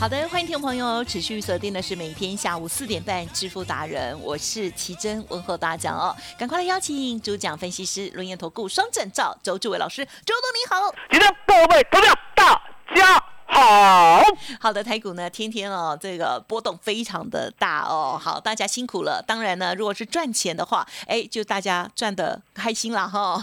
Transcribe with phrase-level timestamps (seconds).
[0.00, 12.62] 好的，欢迎听众朋友持续锁定的是每天下午四点半致富达人，我是奇珍，问候大家哦，赶快来邀请主讲分析师轮研投顾双证照周志伟老师，周董你好，奇珍各位投票大
[12.94, 13.17] 家。
[13.58, 14.22] 好
[14.60, 18.18] 好的台股呢，天天哦，这个波动非常的大哦。
[18.20, 19.22] 好，大家辛苦了。
[19.26, 23.40] 当然呢，如果是赚钱的话，哎，就大家赚的开心了哈。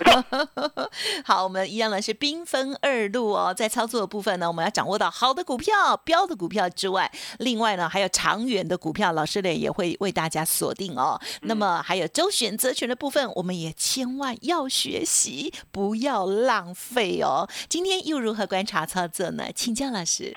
[1.26, 11.20] 好，我们一样呢是兵分二路哦，在操作的部分呢，我们要掌握到好的股票、标的股票之外，另外呢还有长远的股票，老师呢也会为大家锁定哦。
[11.42, 17.50] 那么还有周选择权的部分，我们也千万要学习，不要浪费哦。
[17.68, 19.46] 今天又如何观察操作呢？
[19.54, 19.86] 请教。
[19.96, 20.34] 那是，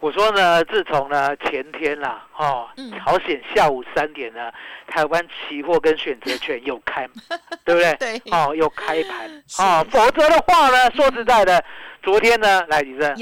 [0.00, 2.68] 我说呢，自从呢前天啦，哦，
[3.04, 4.50] 朝鲜下午三点呢，
[4.86, 7.08] 台湾期货跟选择权又开，
[7.64, 7.94] 对不对？
[7.96, 11.62] 对，哦，又开盘，哦，否则的话呢，说实在的，
[12.02, 13.14] 昨天呢，来李正，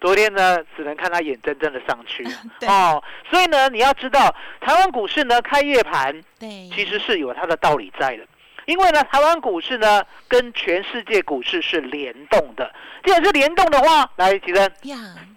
[0.00, 2.26] 昨天呢，只能看他眼睁睁的上去，
[2.66, 8.26] 哦，所以呢，你要知道，台湾股市呢开夜盘，对，其实是有它的道理在的。
[8.66, 12.72] 因为呢，台湾股市呢跟全世界股市是联动的。
[13.04, 14.72] 既然是联动的话，来，吉珍，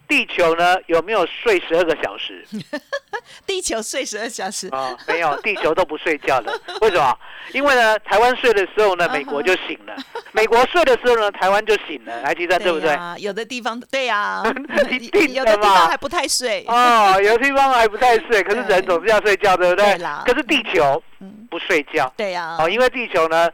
[0.07, 2.45] 地球呢有没有睡十二个小时？
[3.47, 4.95] 地球睡十二小时啊？
[5.07, 6.51] 没有，地球都不睡觉的。
[6.81, 7.17] 为什么？
[7.53, 9.93] 因为呢，台湾睡的时候呢，美国就醒了；
[10.31, 12.21] 美国睡的时候呢，台湾就醒了。
[12.23, 12.97] 还记得，对不对？
[13.19, 14.43] 有的地方对呀，
[15.33, 18.41] 有的地方还不太睡哦，有的地方还不太睡。
[18.43, 19.97] 可是人总是要睡觉，对不对？
[20.25, 21.01] 可是地球。
[21.49, 23.49] 不睡觉，对呀，哦，因为地球呢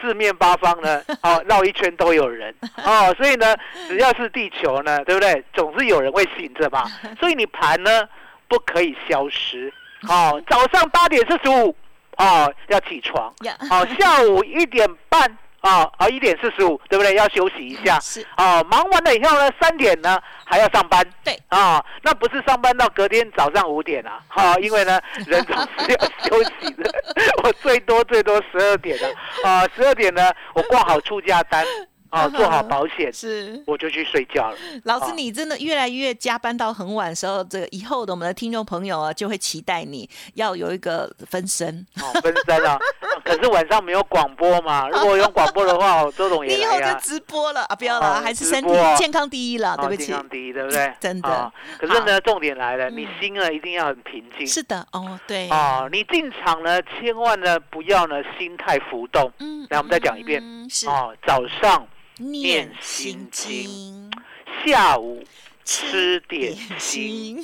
[0.00, 3.56] 四面八方呢， 哦绕一圈都有人，哦，所以呢
[3.88, 5.44] 只要是地球呢，对不对？
[5.52, 6.84] 总是有人会醒着吧？
[7.18, 8.08] 所以你盘呢
[8.48, 9.72] 不可以消失，
[10.08, 11.74] 哦，早上八点四十五，
[12.16, 13.32] 哦要起床，
[13.70, 15.38] 哦下午一点半。
[15.66, 16.08] 啊啊！
[16.08, 17.14] 一点四十五，对不对？
[17.16, 17.98] 要休息一下。
[18.00, 21.04] 是啊，忙完了以后呢，三点呢还要上班。
[21.24, 24.20] 对啊，那不是上班到隔天早上五点啊？
[24.28, 26.90] 哈，因为呢， 人总是要休息的。
[27.42, 29.08] 我最多最多十二点了
[29.44, 31.64] 啊，十二点呢，我挂好出价单。
[32.10, 34.56] 啊，做好保险是，我就去睡觉了。
[34.84, 41.84] 老师，你真的越来越加班到很晚的时候，这个以后的我们的听众朋友啊，就会期待你要有一个分身。
[42.00, 42.78] 哦，分身啊！
[43.24, 44.88] 可是晚上没有广播嘛？
[44.88, 47.74] 如果用广播的话，周董也你以后就直播了啊！
[47.74, 50.06] 不要了，还是身体健康第一了，对不起。
[50.06, 50.92] 健康第一，对不对？
[51.00, 51.52] 真的。
[51.78, 54.46] 可是呢，重点来了，你心呢一定要很平静。
[54.46, 55.48] 是的，哦，对。
[55.50, 59.30] 哦，你进场呢，千万呢不要呢心态浮动。
[59.40, 59.66] 嗯。
[59.70, 60.42] 来，我们再讲一遍。
[60.70, 60.88] 是。
[60.88, 61.84] 哦，早上。
[62.18, 64.10] 念心经，
[64.64, 65.22] 下午
[65.64, 67.38] 吃点心，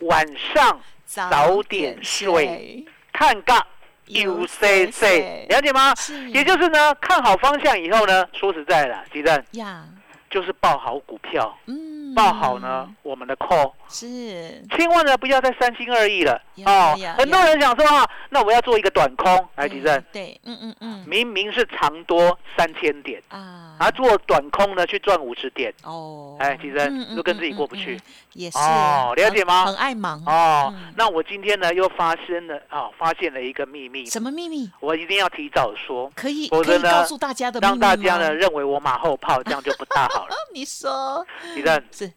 [0.00, 3.64] 晚上早点睡，看杠
[4.06, 5.94] U C C，了解吗？
[6.32, 9.86] 也就是呢，看好方向以后呢，说实在的，吉正呀，
[10.28, 11.87] 就是报好股票，嗯。
[12.10, 12.14] 嗯。
[12.14, 14.62] 报好呢我们的 call，是。
[14.76, 16.40] 千万呢不要再三心二意了。
[16.64, 16.96] 哦。
[17.16, 21.04] 很多人想说啊，那我要做一个短空，来对吉正，对，嗯嗯嗯。
[21.06, 27.98] 明明是长多三千点，啊，而做短空呢去赚五十点，哦，哎吉珍嗯嗯就跟自己嗯过不去。
[28.32, 28.58] 也是。
[28.58, 29.66] 哦了解很吗？
[29.66, 30.22] 很爱忙。
[30.26, 30.92] 哦嗯。
[30.96, 34.70] 那我今天呢又发生了啊，发现了一个秘密，什么秘密？
[34.80, 40.34] 我一定要提早说，可以否则呢可以告诉大家的让大家呢认为我马后炮，这样就不大好了。
[40.52, 41.24] 你说。
[41.54, 42.07] 吉正，是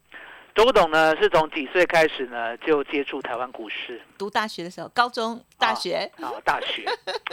[0.54, 4.02] 周董呢是从几岁开始呢就接触台湾股市？
[4.18, 6.84] 读大学的时候，高中、大学，啊，大学，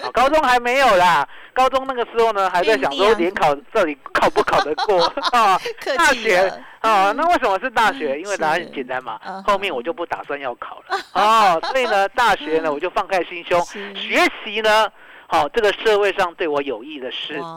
[0.02, 1.28] 啊，高中还没有啦。
[1.52, 5.04] 高中那个时候呢，还在想说联考到底考不考得过。
[5.32, 5.58] 啊？
[5.80, 6.52] 客大学。
[6.80, 8.20] 啊，那为什么是大学？
[8.20, 10.96] 因为答案很简单嘛嗯，后面我就不打算要考了。
[11.14, 13.92] 哦，所以呢，大学呢我就放开心胸是。
[13.96, 14.88] 学习呢，
[15.26, 17.36] 好这个社会上对我有益的事。
[17.40, 17.48] 哇，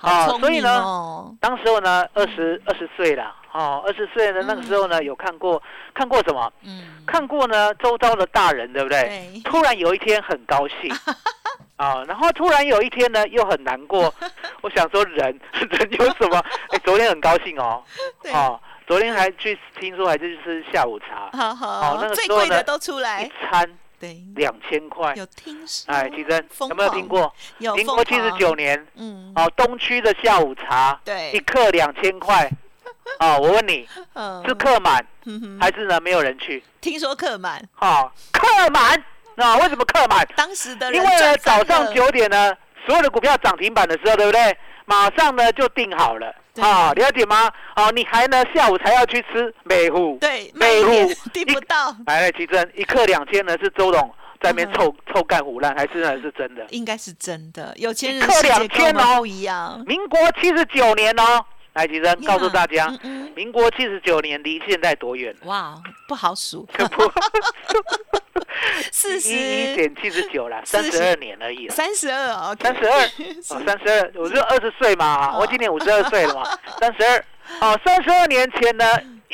[0.00, 5.62] 啊好聪明所以呢哦，当时候呢，二十二十岁了，哦，二十岁的那个时候呢有看过
[5.94, 6.52] 看过什么？
[6.64, 9.02] 嗯，看过呢周遭的大人，对不对？
[9.32, 10.92] 对，突然有一天很高兴
[11.76, 14.12] 啊， 然后突然有一天呢又很难过。
[14.60, 15.40] 我想说人
[15.70, 16.36] 人有什么？
[16.70, 17.80] 哎，昨天很高兴哦，
[18.32, 25.14] 哦，昨天还去听说还去吃下午茶，好好，那个时候呢最贵的都出来一，餐对，两千块。
[25.14, 27.06] 有听说，哎，奇珍有没有狂听？
[27.06, 27.32] 过？
[27.76, 32.50] 民国七十九，年嗯，哦，东区的下午茶对一对，克两千块。
[33.20, 36.62] 哦， 我问你嗯是客满嗯还是呢没有人去？
[36.80, 39.02] 听说客满，哦，客满。
[39.36, 40.26] 那为什么客满？
[40.36, 42.52] 当时的因为呢，早上九点呢，
[42.86, 44.56] 所有的股票涨停板的时候，对不对？
[44.86, 47.50] 马上呢就定好了对啊，了解吗？
[47.74, 54.00] 哦，你还呢下午才要去吃美户，对，慢美户订不到，来了，奇珍一克两千呢是周董
[54.42, 56.64] 在那边嗯臭臭干胡烂，还是呢是真的？
[56.68, 59.82] 应该是真的，有钱人世界跟我2000哦们不一样。
[59.86, 65.34] 民国七十九年哦，来，奇珍告诉大家嗯，嗯，民国七十九年离现在多远？
[65.44, 65.74] 哇，
[66.08, 66.84] 不好数，不
[68.92, 71.68] 四一一点七十九了，三十二年而已。
[71.68, 75.38] 三十二，OK，三十二，哦， 三十二，我就二十岁嘛，哦。
[75.40, 76.44] 我今年五十二岁了嘛，
[76.80, 77.24] 三十二，
[77.60, 78.84] 哦，三十二年前呢，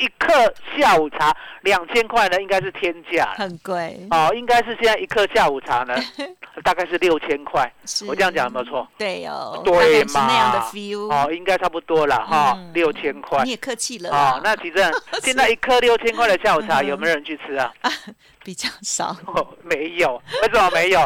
[0.01, 5.95] 一克下午茶两千块呢，应该是天价，很贵，哦，应该是现在一克下午茶呢，
[6.63, 7.71] 大概是六千块，
[8.07, 8.87] 我这样讲有没有错？
[8.97, 13.51] 对哦，对大概是那样的嘛 feel，哦，应该差不多了哈嗯，六千块你。
[13.51, 17.71] 也客气了哦，那其正 现在一克六千块的下午茶嗯有没有人去吃啊？
[18.43, 20.99] 比较少，哦，没有，为什么没有？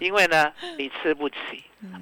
[0.00, 1.36] 因为呢，你吃不起。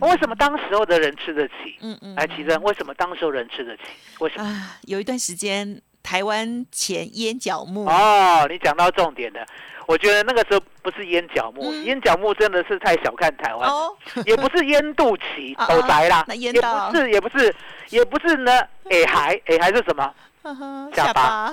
[0.00, 1.76] 为什么当时候的人吃得起？
[1.80, 3.82] 嗯嗯，哎，奇珍，为什么当时候人吃得起？
[4.18, 4.44] 为什么？
[4.44, 9.44] 啊，有一段时间台湾前烟角木，哦，你讲到重点了。
[9.86, 11.84] 我觉得那个时候不是烟角木，嗯。
[11.84, 17.54] 烟角木真的是太小看台湾，哦，也不是烟肚脐 啊斗宅啦那，也不是，也不是，
[17.90, 18.52] 也不是呢，
[18.88, 20.14] 哎还哎还是什么？
[20.94, 21.52] 下巴。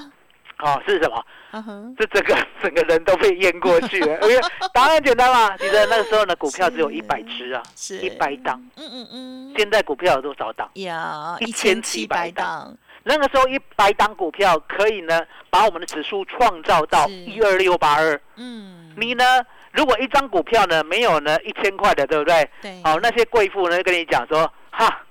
[0.60, 1.24] 哦，是什么？
[1.52, 4.20] 嗯哼，是整个整个人都被淹过去了。
[4.28, 4.42] 因为
[4.74, 7.98] 答案很简单嘛，记得那个时候呢，股票只有一百只啊，是。
[8.00, 8.60] 一百档。
[8.76, 10.68] 嗯嗯嗯，现在股票有多少档？
[10.74, 12.46] 呀，一千七1700百档。
[12.46, 12.78] 档，
[13.08, 18.20] 那个时候一百档股票可以呢，把我们的指数创造到一二六八二。
[18.36, 19.24] 嗯，你呢，
[19.72, 22.50] 如果一张股票呢没有呢一千块的，对不对？
[22.62, 25.02] 对，好、那些贵妇呢跟你讲说，哈，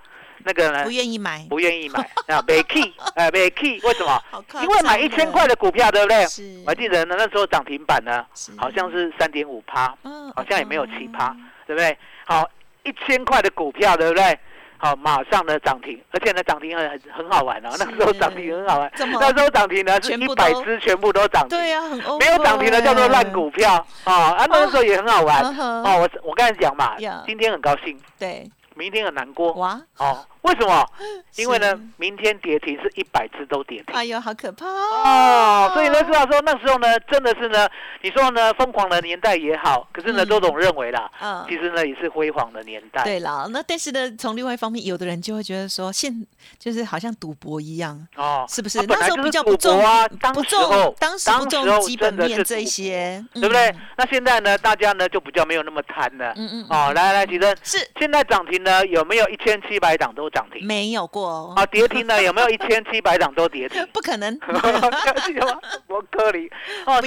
[0.44, 4.22] 那个呢不愿意买，不愿意买 啊，没 key，哎，没 key，为什么？
[4.60, 6.26] 因为买一千块的股票，对不对？
[6.26, 8.24] 是，我还记得呢，那时候涨停板呢，
[8.58, 11.96] 好像是三点五趴，嗯好像也没有七趴嗯，对不对？
[12.26, 12.46] 好，
[12.82, 14.38] 一千块的股票，对不对？
[14.78, 17.70] 好，马上呢涨停，而且呢涨停很很好玩哦。
[17.78, 21.80] 那时候涨停很好玩，那时候涨停呢是一百只全部都涨停，对呀，
[22.18, 24.12] 没有涨停的叫做烂股票啊。
[24.32, 26.00] 啊，那个时候也很好玩啊哦。
[26.00, 30.24] 我我刚才讲嘛呀，今天很高兴，对，明天很难过哇，哦。
[30.46, 30.86] 为什么？
[31.36, 33.94] 因为呢，明天跌停是一百只都跌停。
[33.94, 37.68] 哎呦，好可怕哦，所以呢，知道说那时候呢，真的是呢，
[38.02, 43.04] 你说呢，疯狂的年代也好，可是呢，嗯周总认为啦，嗯其实呢也是辉煌的年代。
[43.04, 46.26] 对啦，那但是呢，从另外一方面，有的人就会觉得说，现
[46.58, 48.80] 就是好像赌博一样，哦，是不是？
[48.86, 53.76] 那时候比较不重啊，当不时候重，当时不重基本面这些，对不对嗯？
[53.98, 56.32] 那现在呢，大家呢就比较没有那么贪了。
[56.36, 60.66] 嗯嗯，哦，来来，吉珍，是现在涨停呢有没有一千七百档都涨停？
[60.66, 63.86] 没有过哦，啊，跌停了 有没有一千七百档都跌停？
[63.92, 66.50] 不可能， 哦，不所以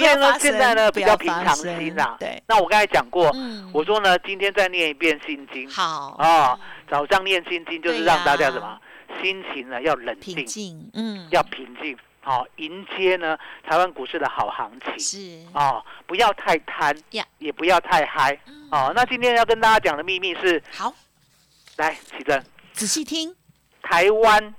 [0.00, 2.16] 要发生现在呢比较平常心啦。
[2.18, 3.70] 对，那我刚才讲过，嗯。
[3.72, 5.68] 我说呢，今天再念一遍心经。
[5.70, 6.16] 好。
[6.18, 6.58] 啊，
[6.90, 8.78] 早上念心经就是让大家什么？
[9.22, 13.36] 心情呢要冷平静，嗯，要平静，好、迎接呢
[13.68, 14.98] 台湾股市的好行情。
[14.98, 15.46] 是。
[15.52, 18.38] 哦，不要太贪呀也不要太嗨。
[18.46, 18.68] 嗯。
[18.70, 20.94] 哦，那今天要跟大家讲的秘密是，好，
[21.76, 22.40] 来，启正，
[22.80, 23.36] 仔细听，
[23.82, 24.54] 台湾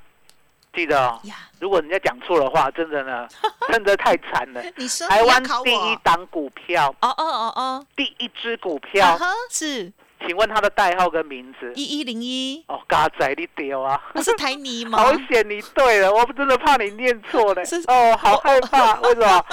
[0.76, 3.28] 记得哦，呀，如果人家讲错的话，真的呢，
[3.74, 4.64] 真的太惨了。
[4.76, 9.92] 你说台湾第一档股票，哦哦哦哦，第一只股啊票，哈，是
[10.24, 11.74] 请问它的代号跟名字？
[11.74, 14.00] 一一零一，哦，嘎仔你丢啊！
[14.14, 15.00] 那是台泥吗？
[15.00, 17.64] 好险你对了，我真的怕你念错了。
[17.88, 19.46] 哦，好害怕， 为什么？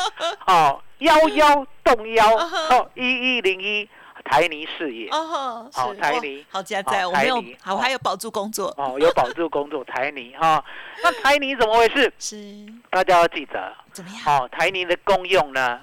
[0.46, 3.88] 哦，幺幺动幺，哦，一一零一，
[4.28, 5.08] 台泥事业。
[5.10, 10.62] 哦，好台泥好加在，我没有，好，还有保住工作，哦，有保住工作，台泥哈。
[11.02, 12.12] 那台泥怎么回事？
[12.18, 14.20] 是大家要记得，怎么样？
[14.26, 15.80] 哦，台泥的功用呢，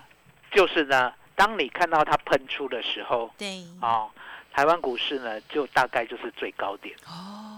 [0.51, 4.09] 就是呢，当你看到它喷出的时候，对，哦，
[4.53, 6.95] 台湾股市呢，就大概就是最高点。
[7.07, 7.54] 哦，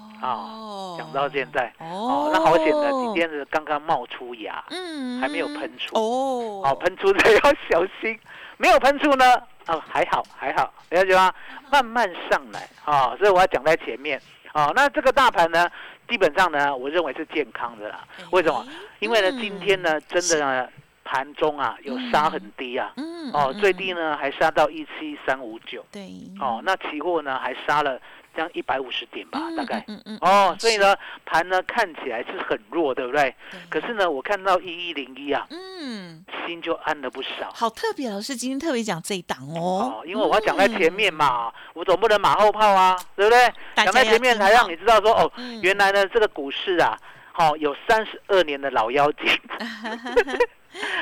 [0.98, 5.20] 讲到现在，哦哦，那好险的，今天是刚刚冒出芽，嗯。
[5.22, 5.96] 还没有喷出。
[5.96, 8.20] 哦，哦，喷出的要小心，
[8.58, 9.36] 没有喷出呢，
[9.68, 11.34] 哦，还好还好，了解吗？
[11.72, 14.22] 慢慢上来啊、哦，所以我要讲在前面。
[14.54, 14.72] 哦。
[14.76, 15.70] 那这个大盘呢，
[16.08, 18.04] 基本上呢，我认为是健康的啦。
[18.32, 18.66] 为什么？
[19.00, 19.40] 因为呢，嗯。
[19.40, 20.70] 今天呢，真的呢，
[21.04, 23.60] 盘中啊有杀很低啊，嗯，哦，嗯。
[23.60, 26.10] 最低，呢还杀到一七三五九，对，
[26.40, 28.00] 哦，那期货呢还杀了
[28.38, 29.84] 这样一百五十点吧，嗯大概。
[29.88, 33.34] 嗯嗯，哦，所以，呢，盘呢看起来是很弱，对不对？
[33.68, 37.50] 可是呢，我看到一一零一啊，嗯，心就安了不少。
[37.52, 43.52] 好特别，老师今天特别讲这一档哦哦，，因为我要讲在前面嘛，我总不能马后炮啊，对不对？
[43.74, 46.96] 讲在前面才让你知道说，哦，嗯原来呢这个股市啊，
[47.32, 49.28] 好、有三十二年的老妖精，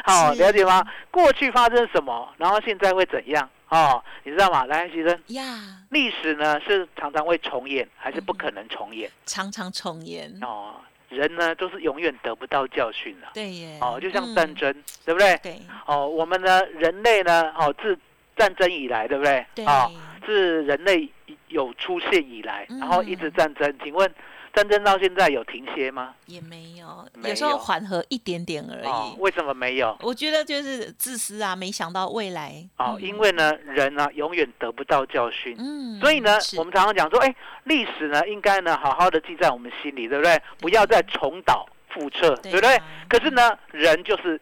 [0.05, 0.81] 好、 是了解吗？
[1.11, 3.49] 过去发生什么，然后现在会怎样？
[3.69, 4.65] 哦，你知道吗？
[4.65, 5.43] 来，先生，呀，
[5.89, 9.10] 历史呢是常常会重演，还是不可能重演？
[9.25, 10.75] 常常重演，哦，
[11.10, 15.36] 人呢都是永远得不到教训的、对耶，哦，就像嗯战争，对不对？
[15.41, 17.98] 对哦，我们呢，人类呢，哦，自
[18.38, 19.45] 战争以来，对不对？
[19.55, 19.91] 对，哦，
[20.25, 21.10] 自人类
[21.48, 23.75] 有出现以来，然后一直嗯战争。
[23.84, 24.13] 请问，
[24.55, 26.13] 战争到现在有停歇吗？
[26.27, 27.35] 也没有，没有。
[27.35, 28.88] 时候有缓和一点点而已，。
[28.88, 29.95] 哦为什么没有？
[30.01, 32.65] 我觉得就是自私啊，没想到未来。
[32.77, 33.01] 哦，嗯。
[33.01, 35.55] 因为呢，人呢永远得不到教训。
[35.59, 37.35] 嗯，所以呢，我们常常讲说，哎，
[37.65, 40.41] 历史呢应该呢好好的记在我们心里，对不对？
[40.59, 42.75] 不要再重蹈覆辙，对不对？
[42.77, 42.85] 啊？
[43.09, 44.39] 可是呢，人就是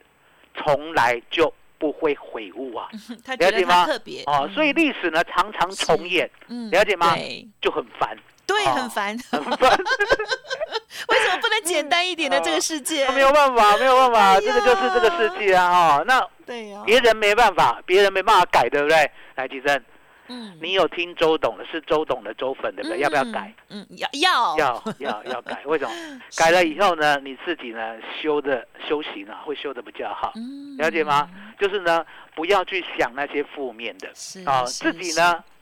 [0.55, 2.87] 从来就不会悔悟啊，
[3.39, 3.85] 了解吗？
[3.85, 7.15] 特别哦，所以嗯历史呢常常重演，嗯了解吗？
[7.15, 7.47] 对。
[7.61, 9.17] 就很烦，对，哦很烦。
[9.31, 9.77] 很烦。
[11.09, 13.07] 为什么不能简单一点的这个世界？
[13.11, 15.97] 没有办法，没有办法，这个就是这个世界啊！
[15.97, 19.09] 哦，那对呀，别人没办法，别人没办法改，对不对？
[19.35, 19.81] 来，吉正，
[20.27, 22.99] 嗯你有听周董的，是周董的周粉，对不对？
[22.99, 23.53] 要不要改？？
[23.69, 25.91] 嗯，嗯要要要要要改，为什么？
[26.37, 31.27] 改了以后呢，你自己呢修的修行啊，会修的比较好，嗯了解吗？
[31.59, 35.52] 就是呢，不要去想那些负面的是啊，自己呢对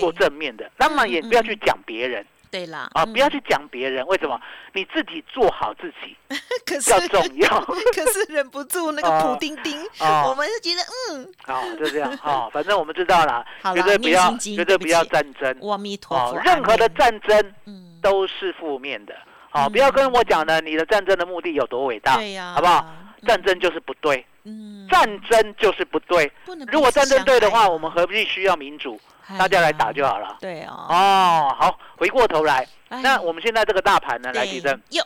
[0.00, 4.40] 做正面的，当然也嗯不要去讲别人对啦啊，嗯不要去讲别人，为什么？
[4.72, 6.16] 你自己做好自己
[6.64, 7.60] 可是比较重要。
[7.94, 19.14] 可是忍不住那个普丁丁，哦我们是觉得嗯，好，就这样好，反正我们知道了， 绝对不要，绝对不要战争阿弥陀佛，，哦任何的战争嗯都是负面的。
[19.52, 22.86] 哦，嗯不要跟我讲呢，你的战争的目的有多伟大，对呀，好不好？
[22.88, 26.30] 嗯战争就是不对，嗯战争就是不对。
[26.70, 29.00] 如果战争对的话，我们何必需要民主？
[29.26, 30.36] 哎大家来打就好了。
[30.40, 33.00] 对哦，哦，好，回过头来，哎。
[33.02, 35.02] 那我们现在这个大盘呢，来对提升哟，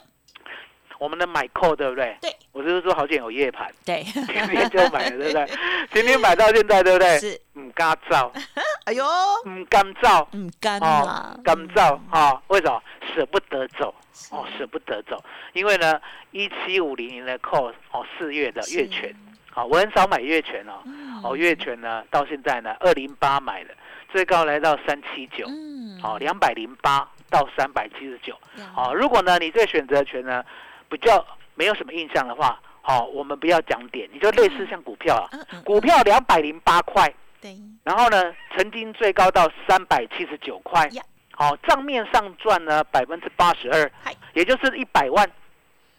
[0.99, 2.17] 我们的买扣，对不对？
[2.21, 5.49] 对，我就是说好险有夜盘，对， 今天就买了，对不对？
[5.93, 7.19] 今天买到现在，对不对？
[7.21, 8.33] 是，唔敢造，
[8.87, 9.05] 哎呦，
[9.47, 12.01] 唔敢造，嗯，干哦啦，，干造。
[12.13, 12.21] 嗯。
[12.21, 12.43] 啊？
[12.49, 12.83] 为什么？
[13.15, 13.95] 舍不得走？
[14.31, 15.23] 哦，舍不得走，
[15.53, 16.01] 因为呢，
[16.33, 19.15] 一七五零零的扣哦，四月的月权，
[19.51, 23.71] 好、我很少买月权哦，嗯哦，月权呢到现在呢，二零八买的，
[24.09, 26.01] 最高来到三七九，嗯。
[26.03, 28.73] 哦，两百零八到三百七十九，呀。
[28.77, 30.45] 哦，如果呢你对选择权呢
[30.89, 31.25] 比较
[31.55, 43.91] 没有什么印象的话，哦，我们不要讲点，你就类似像股票啊，嗯嗯股票两百零八块，对，然后呢，曾经最高到三百七十九块呀，好、账面上赚呢百分之八十二，
[44.35, 45.29] 也就是一百万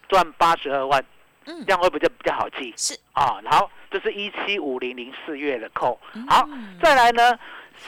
[0.08, 1.04] 赚八十二万，
[1.46, 1.64] 嗯。
[1.66, 2.72] 这样会不会比较好记。
[2.76, 3.40] 是，啊？
[3.50, 7.38] 好，这是一七五零零四月的扣，好嗯，再来呢，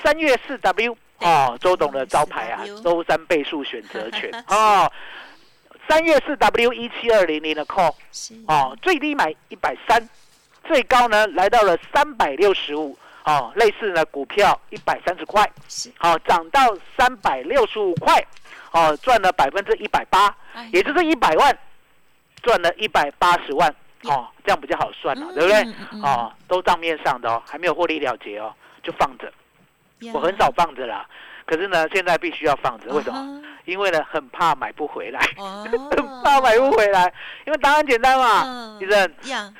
[0.03, 4.31] 三月四 W 哦，周董的招牌啊周三倍数选择权。
[4.49, 4.91] 哦，
[5.89, 8.35] 三月四 W 一七二零零的扣是。
[8.47, 10.09] 哦，最低买一百三，
[10.65, 16.61] 最高呢来到了三百六十五哦，类似呢股票一百三十块，是，好、涨到
[16.97, 18.25] 三百六十五块，
[18.73, 21.57] 哦，赚了百分之一百八，哎也就是一百万
[22.43, 23.73] 赚了一百八十万，
[24.03, 25.63] 哦，这样比较好算了、对不对？
[25.63, 26.03] 嗯嗯嗯。
[26.03, 29.33] 哦，都账面上的哦，还没有获利了结哦，就放着。
[30.03, 31.07] 呀我很少放着啦，
[31.47, 33.43] 可是呢，现在必须要放着，为什么？
[33.65, 35.21] 因为呢很怕买不回来，
[36.25, 37.13] 怕买不回来，
[37.47, 39.53] 因为答案简单嘛，嗯医生呀，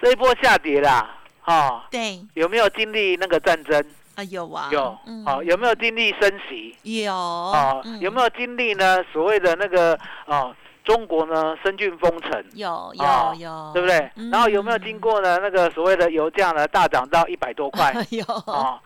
[0.00, 3.82] 这一波下跌啦，哦，对有没有经历那个战争？
[4.14, 6.74] 啊，有啊，有，嗯哦，有没有经历升息？
[6.82, 9.02] 有哦，嗯有没有经历呢？
[9.12, 10.54] 所谓的那个哦，
[10.86, 14.10] 中国呢深圳封城，有哦有有，对不对？
[14.14, 17.92] 嗯然后有没有经过呢那个所谓的油价呢大涨到一百多块？
[18.10, 18.24] 有。
[18.46, 18.78] 哦，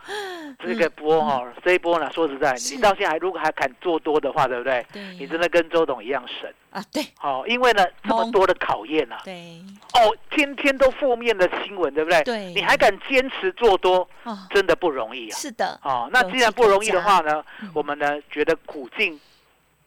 [0.59, 4.83] 这个波哈、哦，这一波呢，说实在，你到现在还如果还敢做多的话，对不对？
[4.91, 6.51] 对，你真的跟周董一样神。
[6.71, 7.03] 啊，对。
[7.21, 9.61] 哦，因为呢这么多的考验啊，对。
[9.93, 12.23] 哦，天天都负面的新闻，对不对？
[12.23, 12.53] 对。
[12.53, 15.37] 你还敢坚持做多，哦，真的不容易啊。
[15.37, 19.19] 是的，哦，那既然不容易的嘉话呢嗯，我们呢觉得苦尽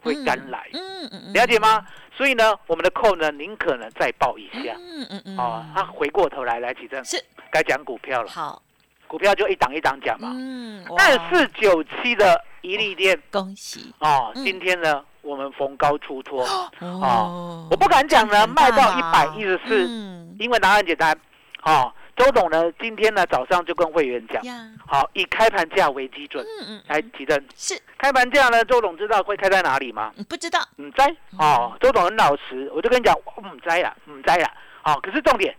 [0.04, 1.84] 会甘来，嗯嗯嗯，了解吗？
[2.16, 4.76] 所以呢，我们的扣呢，您可能再报一下。
[4.78, 7.20] 嗯嗯嗯，哦，他回过头来来起正，是。
[7.50, 8.62] 该讲股票了，好，
[9.08, 10.30] 股票就一档一档讲嘛。
[10.34, 11.02] 嗯，哇。
[11.02, 13.20] 二四九七的一利店。
[13.32, 13.92] 恭喜。
[13.98, 14.44] 哦，嗯。
[14.44, 16.46] 今天呢我们逢高出脱，
[16.80, 17.66] 哦。
[17.70, 20.36] 我不敢讲呢卖到一百一十四，嗯。
[20.38, 21.18] 因为答案简单。
[21.62, 24.42] 哦，周董呢今天呢早上就跟会员讲，
[24.86, 27.44] 好以开盘价为基准嗯嗯，来提正。
[27.56, 30.12] 是开盘价呢，周董知道会开在哪里吗？
[30.16, 31.06] 嗯不知道，嗯，在
[31.38, 34.52] 哦，周董很老实，我就跟你讲，我唔知啦，唔知啦。
[34.84, 35.54] 哦，可是重点，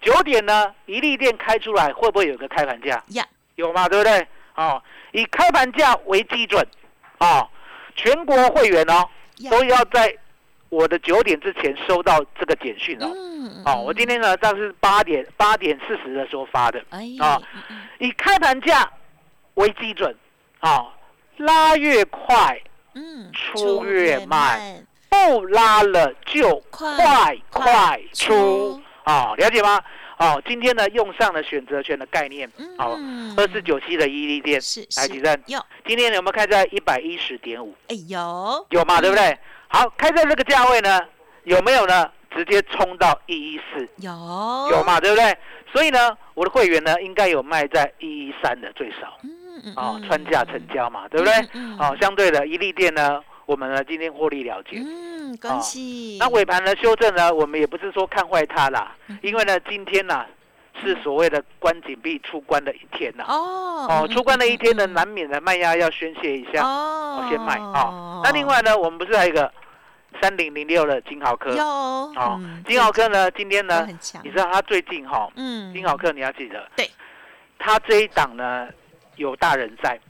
[0.00, 3.02] 九点呢，一利店开出来会不会有个开盘价？
[3.08, 3.24] 呀，
[3.54, 4.26] 有嘛，对不对？
[4.56, 6.66] 哦，以开盘价为基准，
[7.18, 7.48] 哦，
[7.94, 10.14] 全国会员哦呀都要在
[10.70, 13.12] 我的九点之前收到这个简讯哦。
[13.14, 17.06] 嗯哦，我今天呢，大概是八点八点四十的时候发的，哎。
[17.20, 17.40] 啊
[17.98, 18.90] 以开盘价
[19.54, 20.14] 为基准，
[20.60, 20.90] 哦，
[21.36, 22.58] 拉越快
[22.94, 28.80] 嗯，出越慢，不拉了就快快出。
[29.04, 29.82] 啊，哦，了解吗？
[30.18, 35.00] 哦，今天呢用上了选择权的概念，好、嗯二四九七的伊利店是是。
[35.00, 37.74] 来举证，有，今天有没有开在一百一十点五？
[37.88, 38.66] 哎有。
[38.70, 39.38] 有嘛，对不对？
[39.72, 41.00] 好，开在这个价位呢，
[41.44, 42.10] 有没有呢？
[42.32, 44.12] 直接冲到一一四，有
[44.70, 44.84] 有？
[44.84, 45.36] 嘛，对不对？
[45.72, 49.30] 所以呢，我的会员呢应该有卖在一一三的最少，嗯
[49.64, 51.34] 嗯哦，嗯穿价成交嘛，对不对？
[51.54, 54.78] 嗯嗯哦，相对的，一利店呢，我们呢今天获利了结。
[54.78, 56.18] 嗯，恭喜。
[56.20, 60.24] 那尾盘呢修正呢，我们也不是说看坏它啦，嗯因为呢，今天呢
[60.80, 63.24] 是所谓的关紧闭出关的一天呐。
[63.26, 68.20] 哦哦，出关的一天呢，嗯难免的卖压要宣泄一下，哦我先卖啊。
[68.22, 69.52] 那另外呢，我们不是还有一个
[70.20, 71.50] 三零零六的金豪科。
[71.54, 73.86] 有哦嗯，金豪科呢，今天呢，
[74.22, 75.72] 你知道它最近哈，嗯。
[75.74, 76.90] 金豪科你要记得，对，
[77.58, 78.68] 它这一档呢
[79.16, 80.00] 有大人在，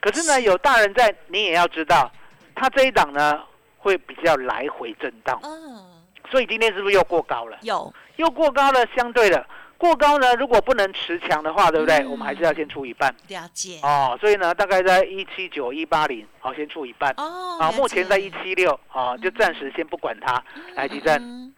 [0.00, 2.10] 可是呢有大人在，你也要知道，
[2.54, 3.40] 它这一档呢
[3.78, 5.84] 会比较来回震荡，嗯
[6.30, 7.56] 所以今天是不是又过高了？
[7.62, 7.92] 有。
[8.16, 9.46] 又过高了，相对的
[9.78, 11.98] 过高呢，如果不能持强的话，对不对？
[11.98, 14.16] 嗯我们还是要先出一半了解哦。
[14.20, 17.12] 所以呢，大概在一七九、一八零，好，先出一半。
[17.16, 20.42] 哦啊，目前在一七六，啊，就暂时先不管它。
[20.74, 21.52] 来，地震嗯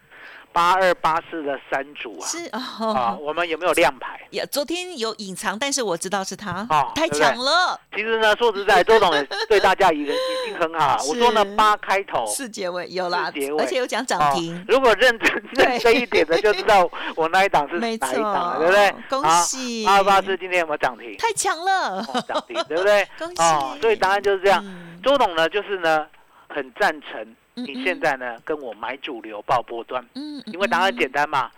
[0.51, 4.19] 八二八四的三组啊，是啊，哦，我们有没有亮牌？
[4.29, 9.11] 也昨天有隐藏，但是我知道是他哦，太强了，其实呢，说实在，周董
[9.47, 10.97] 对大家已经已经很好。
[11.07, 12.25] 我说呢，八开头。
[12.27, 18.95] 四结尾有啦结，尾而且有讲涨哦停，如果认真认真一点的，就知道我那一档是哪一档了，对不对？
[19.09, 21.15] 恭喜八二八四今天有没有涨停？
[21.17, 23.07] 太强了，哦涨停，对不对？
[23.17, 24.63] 恭喜哦，所以答案就是这样。
[24.65, 26.05] 嗯周董呢，就是呢，
[26.49, 27.35] 很赞成嗯
[27.65, 31.49] 你现在呢跟我买主流报波段，嗯，嗯因为答案简单嘛。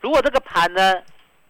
[0.00, 0.94] 如果这个盘呢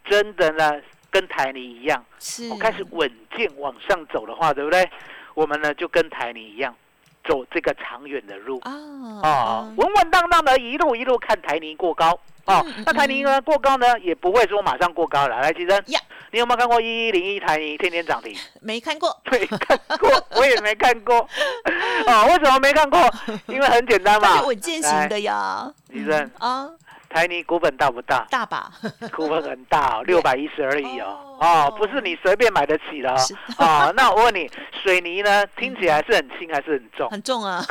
[0.05, 4.88] 真的呢跟台泥一样，是我开始稳健往上走的话，对不对？
[5.35, 6.75] 我们呢就跟台泥一样，
[7.24, 8.59] 走这个长远的路。
[8.64, 12.11] 哦哦，稳稳当当的一路一路看台泥过高
[12.46, 12.83] 哦嗯嗯。
[12.87, 15.40] 那台泥呢过高呢，也不会说马上过高了。
[15.40, 16.00] 来，其实呀
[16.33, 18.35] 你有没有看过一一零一台泥天天涨停？
[18.61, 21.16] 没看过， 没看过， 我也没看过。
[22.06, 22.98] 哦，为什么没看过？
[23.46, 24.42] 因为很简单嘛。
[24.42, 26.70] 稳健型的呀，李生嗯啊，
[27.12, 28.25] 台泥股本大不大？
[28.31, 28.70] 大吧，
[29.12, 31.07] 股本很大哦，六百一十而已哦。
[31.07, 33.16] 哦哦，不是你随便买得起的哦。
[33.59, 34.49] 哦，那我问你，
[34.83, 35.44] 水泥呢？
[35.57, 37.09] 听起来是很轻还是很重？
[37.11, 37.64] 很重啊，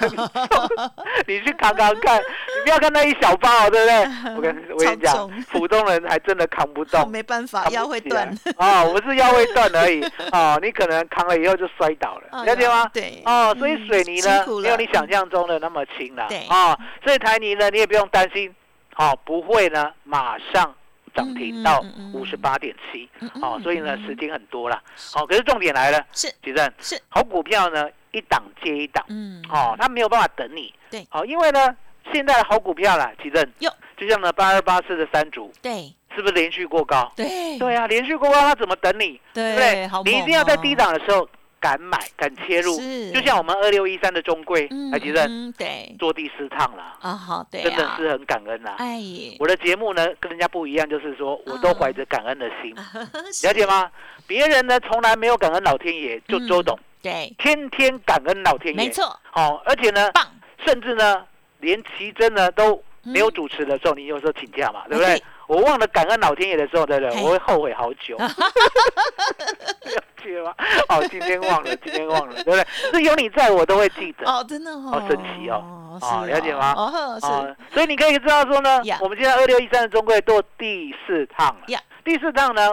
[1.27, 3.97] 你去扛扛看，你不要看那一小包哦，对不对？
[4.35, 7.09] 我跟我跟你讲，普通人还真的扛不动。
[7.09, 12.89] 没办法，腰会断，哦，不是腰会断而已哦，你可能扛了以后就摔倒了，了解吗？
[12.91, 16.45] 对，哦，所以水泥呢没有你想象中的那么轻了对。
[16.49, 18.51] 哦，所以台泥呢你也不用担心，
[18.99, 20.75] 哦，不会呢马上
[21.15, 21.81] 涨停到
[22.13, 24.81] 五十八点七，嗯嗯哦，所以呢嗯时间很多啦。
[25.15, 30.73] 哦，可是重点来了，是其正是，好股票呢一档接一档，嗯，哦，它没有办法等你。
[30.91, 31.75] 对哦，因为呢
[32.11, 37.09] 现在的好股票啦，其正哟就像呢八二八四的三组，对是不是连续过高？
[37.15, 39.21] 对对啊，连续过高它怎么等你？
[39.33, 40.03] 对不对，好？
[40.03, 41.27] 你一定要在低档的时候
[41.59, 43.11] 敢买敢切入，是。
[43.11, 45.95] 就像我们二六一三的中贵，嗯还记得嗯对。
[45.99, 48.75] 做第四趟了，啊，好对真的啊，是很感恩呐。
[48.77, 49.01] 哎，
[49.39, 52.75] 我的节目呢跟人家不一样，就是说我都怀着感恩的心，
[53.33, 53.47] 是。
[53.47, 53.89] 了解吗？
[54.27, 60.11] 别人呢从来没有感恩老天爷，就嗯周董对，天天感恩老天爷，没错，好，而且呢，
[60.65, 61.23] 甚至呢
[61.59, 63.33] 连奇珍呢都没有嗯。
[63.33, 65.15] 主持的时候，你有时候请假嘛，对不对？
[65.17, 65.23] 对？
[65.49, 67.23] 我忘了感恩老天爷的时候，对不对？
[67.23, 68.15] 我会后悔好久。
[68.21, 68.27] 了
[70.23, 70.53] 解吗？
[70.89, 72.63] 哦，今天忘了，今天忘了，对不对？
[72.93, 74.29] 是有你在我都会记得。
[74.31, 81.81] 哦，真的哦，好神奇哦哦了解吗哦，所以你可以知道说呢，我们现在二六一三的中贵做第四趟了呀。
[82.05, 82.69] 第四趟呢，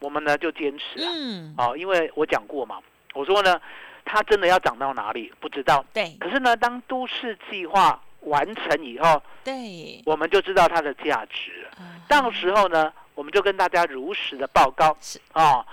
[0.00, 1.06] 我们呢就坚持了。
[1.08, 2.78] 嗯，哦，因为我讲过嘛，
[3.14, 3.60] 我说呢，
[4.04, 5.84] 它真的要涨到哪里不知道。
[5.92, 11.66] 对可是呢，当都市计划完成以后，对，我们就知道它的价值。
[12.08, 14.96] 到时候呢，我们就跟大家如实的报告。
[15.00, 15.20] 是。
[15.34, 15.64] 哦，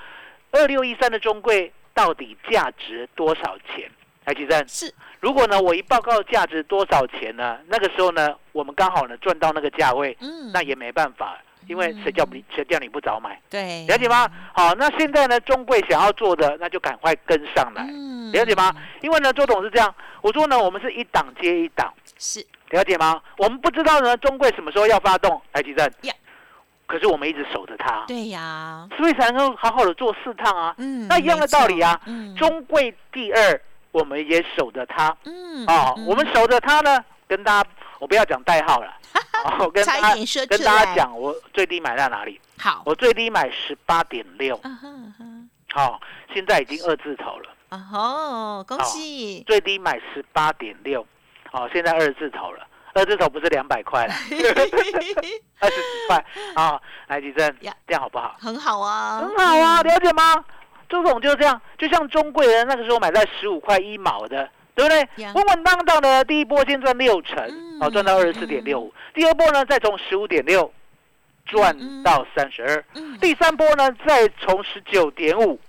[0.51, 3.89] 二六一三的中贵到底价值多少钱？
[4.25, 4.91] 台积电，是。
[5.19, 13.39] 如果呢我一报告价值多少钱呢，那个时候呢，我们刚好呢赚到那个价位，嗯，那也没办法，因为谁叫你谁叫你不早买？
[13.49, 14.27] 对，了解吗？
[14.53, 18.31] 好，那现在呢，中贵想要做的，那就赶快跟上来，嗯。
[18.31, 18.75] 了解吗？？
[19.01, 22.45] 因为呢，周董是这样，我说呢，我们是一档接一档，是。
[22.71, 23.21] 了解吗？
[23.37, 26.13] 我们不知道呢，中贵什么时候要发动台积电呀
[26.87, 30.75] 可是我们一直守着它，对呀，所以才能够好好的做四趟啊。
[30.77, 36.05] 嗯，那一样的道理啊嗯，中贵第二，我们也守着它嗯哦，嗯。
[36.05, 38.93] 我们守着它呢，跟大家我不要讲代号了，
[39.59, 42.39] 哦，跟差一大家跟大家讲，我最低买在哪里？
[42.59, 44.59] 好，我最低买十八点六，
[45.73, 45.99] 好，
[46.33, 47.49] 现在已经二字头了。
[47.69, 51.05] 啊吼，恭喜，最低买十八点六，
[51.51, 54.13] 哦，现在二字头了，二字头不是两百块了，
[55.59, 58.35] 二十几块啊，来吉珍呀，这样好不好？
[58.39, 60.43] 很好啊，很好啊，了解吗？
[60.87, 65.31] 周总就是这样，就像中贵人那个时候买在十五块一毛的，对不对呀？
[65.33, 70.71] 稳稳当当的，第一波先赚六成嗯，哦，赚到二十四点六五，第二波呢再从十五点六
[71.45, 75.59] 赚到三十二，嗯，第三波呢，再从十九点五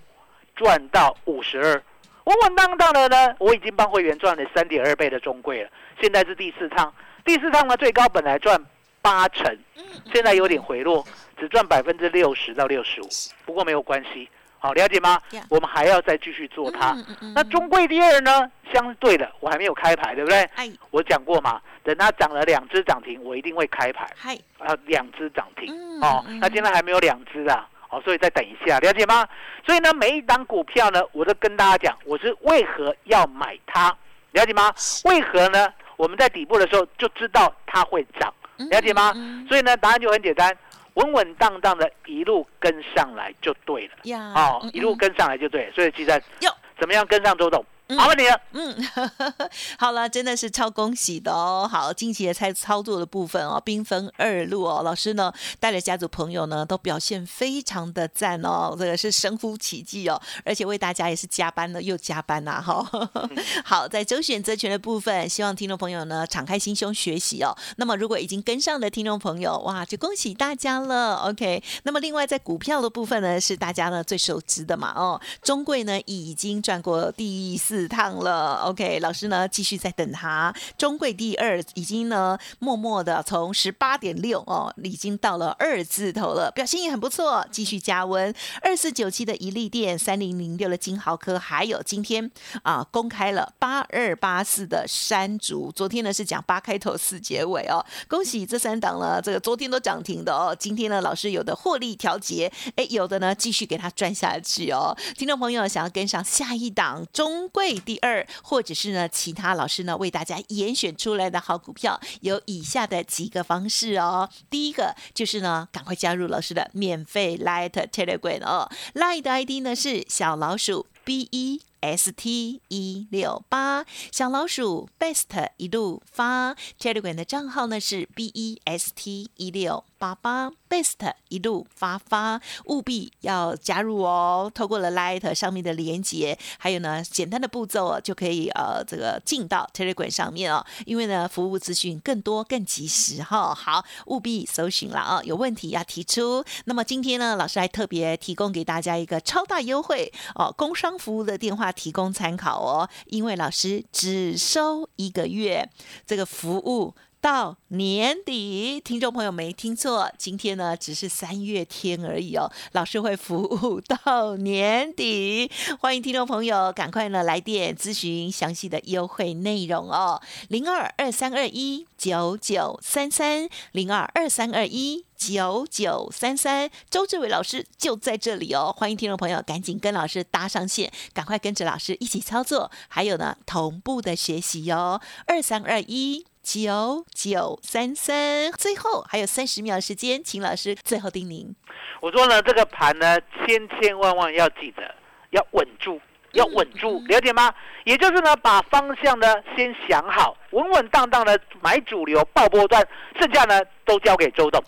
[0.54, 1.82] 赚到五十二，
[2.26, 5.70] 稳稳当当的呢，我已经帮会员赚了三点二倍的中贵了。
[6.00, 6.92] 现在是第四趟，
[7.24, 8.60] 第四趟呢最高本来赚
[9.00, 11.06] 八成，嗯现在有点回落，
[11.38, 13.08] 只赚百分之六十到六十五，
[13.44, 15.44] 不过没有关系，好了解吗 Yeah？
[15.48, 16.90] 我们还要再继续做它。
[16.94, 20.40] 嗯嗯嗯那中贵第二呢，相对的我还没有开牌，对不对？
[20.56, 24.10] 哎我讲过嘛，等它涨了两只涨停，我一定会开牌。
[24.16, 29.27] 嗨，啊，两只涨停、嗯哦嗯，那现在还没有两只啊，哦，所以再等一下，了解吗？
[29.64, 33.96] 所以呢，每一档股票呢，我都跟大家讲，我是为何要买它，
[34.33, 34.72] 了解吗？
[35.05, 35.72] 为何呢？
[35.96, 38.33] 我们在底部的时候就知道它会涨，
[38.70, 39.12] 了解吗？
[39.14, 40.57] 嗯嗯所以呢，答案就很简单，
[40.94, 45.72] 稳稳当当的一路跟上来就对了，呀，哦，嗯一路跟上来就对了。
[45.72, 47.64] 所以其实哟怎么样跟上周董？
[47.88, 48.40] 嗯好问题了。
[48.53, 48.77] 嗯，
[49.79, 51.68] 好了，真的是超恭喜的哦。
[51.70, 62.85] 好，近期的操操作的部分哦，兵分二路哦，老师呢带着家族朋友呢都表现非常的赞哦，这个是神乎其技哦，而且为大家也是加班了又加班呐、哈。
[63.64, 67.57] 好，在周选择权的部分，希望听众朋友呢敞开心胸学习哦。
[67.77, 71.16] 那么如果已经跟上的听众朋友，哇，就恭喜大家了。
[71.29, 78.62] OK，那么另外在股票的部分呢，是大家呢最熟知的嘛哦，中贵呢已经赚过第四四趟了。
[78.64, 80.54] OK，老师呢继续在等他。
[80.78, 88.34] 中贵第二已经呢默默的从十八点六哦，已经到了二字头了，表现也很不错，继续加温。
[88.62, 92.30] 二四九七的一利店，三零零六的金豪科，还有今天
[92.62, 104.96] 啊公开了八二八四的山竹，昨天呢是讲八开头四结尾哦，恭喜这三档呢，这个昨天都涨停的哦，今天呢老师有的获利调节，哎，有的呢继续给它赚下去哦。
[105.18, 114.29] 听众朋友想要跟上下一档中贵第二，或者是呢其他老师呢为大家严选出来的好股票，有以下的几个方式哦。
[114.48, 121.62] 第一个就是呢，赶快加入老师的免费 Light Telegram 哦，Light 的 ID 呢是小老鼠 B 一。
[121.87, 134.51] S T 一六八小老鼠 Best 一路发 Telegram 的账号呢是 B E S T 一六八八 Best 一路发发，务必要加入哦。
[134.53, 140.66] 透过了 Light 上面的连接，还有呢简单的步骤，就可以呃这个进到 Telegram 上面哦。
[140.87, 146.44] 因为呢服务资讯更多更及时哈、好，务必搜寻了啊、有问题要提出。
[146.64, 152.88] 那么今天呢，老师还特别提供给大家一个超大优惠哦，工商服务的电话提供参考哦。
[153.04, 155.70] 因为老师只收一个月，
[156.04, 156.96] 这个服务。
[157.26, 158.80] 到年底。
[158.80, 165.50] 听众朋友没听错，今天呢只是三月天而已哦，老师会服务到年底。
[165.80, 175.04] 欢迎听众朋友赶快呢来电咨询详细的优惠内容哦，零二二三二一九九三三零二二三二一。
[175.16, 178.70] 九九三三，周志伟老师就在这里哦！
[178.76, 185.00] 欢迎听众朋友赶紧跟老师搭上线，赶快跟着老师一起操作，还有呢同步的学习哟。
[185.26, 191.52] 二三二一九九三三，最后还有三十秒时间，请老师最后叮咛。
[192.00, 194.94] 我说呢，这个盘呢，千千万万要记得
[195.30, 196.00] 要稳住，
[196.35, 197.52] 要稳住，了解吗？
[197.82, 202.80] 也就是呢，把方向呢先想好，稳稳当当的买主流爆波段，
[203.18, 204.62] 剩下呢都交给周董。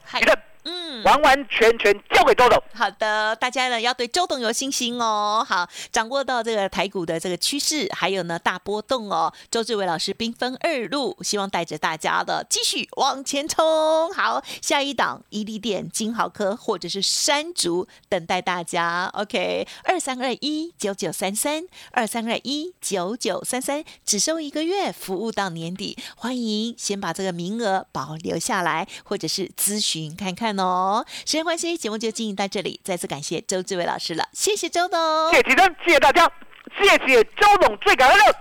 [0.70, 2.62] 嗯，完完全全交给周董。
[2.74, 5.42] 好的，大家呢要对周董有信心哦。
[5.48, 9.32] 好，掌握到这个台股的这个趋势，还有呢大波动哦。
[9.50, 14.12] 周志伟老师兵分二路，希望带着大家的继续往前冲。
[14.12, 19.10] 好，下一档伊利店、金豪科或者是山竹等待大家。
[19.14, 25.96] OK，二三二一九九三三，二三二一九九三三，只收一个月，服务到年底。
[26.14, 30.57] 欢迎先把这个名额保留下来，或者是咨询看看。
[30.58, 32.80] 哦，时间关系，节目就进行到这里。
[32.84, 34.98] 再次感谢周志伟老师了，谢谢周董，
[35.30, 36.30] 谢谢提升，谢谢大家，
[36.76, 38.38] 谢谢周董，最感恩的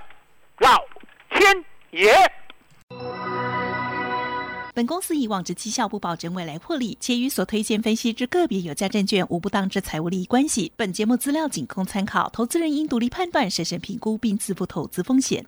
[0.60, 0.78] 老
[1.32, 2.16] 天爷。
[4.74, 10.72] 本公司以往之绩效不保证未来获利，且与所推荐分析之个别有价证券无不当之财务利益关系。
[10.76, 15.48] 本节目资料仅供参考，投资人应独立判断、审慎评估并自负投资风险。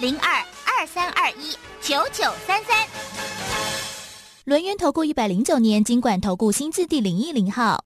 [0.00, 0.44] 零二。
[0.80, 2.86] 二三二一九九三三，
[4.44, 7.82] 轮源投顾一百零九年经管投顾新字第零一零号。